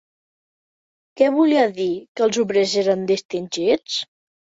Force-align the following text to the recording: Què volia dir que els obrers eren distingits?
Què 1.21 1.27
volia 1.35 1.67
dir 1.77 1.87
que 2.09 2.29
els 2.31 2.43
obrers 2.47 2.77
eren 2.87 3.09
distingits? 3.17 4.05